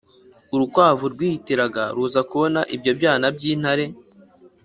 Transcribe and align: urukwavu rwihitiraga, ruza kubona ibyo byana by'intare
urukwavu 0.53 1.05
rwihitiraga, 1.13 1.83
ruza 1.95 2.21
kubona 2.29 2.59
ibyo 2.75 2.91
byana 2.99 3.25
by'intare 3.35 3.85